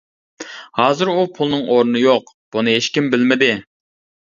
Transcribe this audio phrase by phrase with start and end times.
[0.79, 2.33] ھازىر ئۇ پۇلنىڭ ئورنى يوق.
[2.57, 3.55] بۇنى ھېچكىم بىلمىدى.